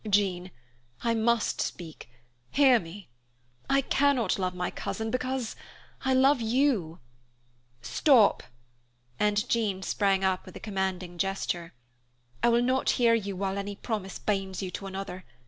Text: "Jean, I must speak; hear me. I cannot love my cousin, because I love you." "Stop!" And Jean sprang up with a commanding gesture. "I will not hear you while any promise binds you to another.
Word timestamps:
"Jean, 0.09 0.49
I 1.03 1.13
must 1.13 1.61
speak; 1.61 2.09
hear 2.49 2.79
me. 2.79 3.09
I 3.69 3.81
cannot 3.81 4.39
love 4.39 4.55
my 4.55 4.71
cousin, 4.71 5.11
because 5.11 5.55
I 6.03 6.11
love 6.15 6.41
you." 6.41 6.97
"Stop!" 7.83 8.41
And 9.19 9.47
Jean 9.47 9.83
sprang 9.83 10.23
up 10.23 10.43
with 10.47 10.55
a 10.55 10.59
commanding 10.59 11.19
gesture. 11.19 11.75
"I 12.41 12.49
will 12.49 12.63
not 12.63 12.89
hear 12.97 13.13
you 13.13 13.35
while 13.35 13.59
any 13.59 13.75
promise 13.75 14.17
binds 14.17 14.59
you 14.63 14.71
to 14.71 14.87
another. 14.87 15.23